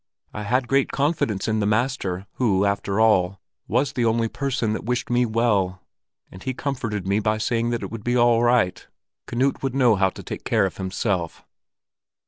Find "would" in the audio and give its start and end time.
7.91-8.03, 9.61-9.75